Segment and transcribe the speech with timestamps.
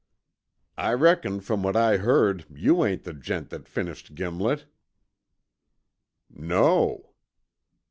[0.79, 4.65] "I reckon, from what I heard, you ain't the gent that finished Gimlet."
[6.27, 7.11] "No."